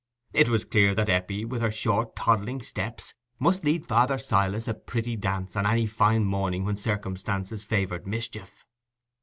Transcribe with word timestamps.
It 0.33 0.49
was 0.49 0.65
clear 0.65 0.95
that 0.95 1.09
Eppie, 1.09 1.45
with 1.45 1.61
her 1.61 1.69
short 1.69 2.15
toddling 2.15 2.63
steps, 2.63 3.13
must 3.37 3.63
lead 3.63 3.85
father 3.87 4.17
Silas 4.17 4.67
a 4.67 4.73
pretty 4.73 5.15
dance 5.15 5.55
on 5.55 5.67
any 5.67 5.85
fine 5.85 6.23
morning 6.25 6.65
when 6.65 6.77
circumstances 6.77 7.65
favoured 7.65 8.07
mischief. 8.07 8.65